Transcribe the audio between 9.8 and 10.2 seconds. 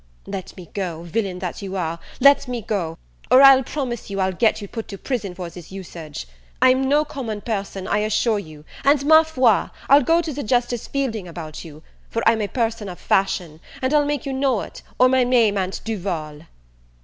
I'll go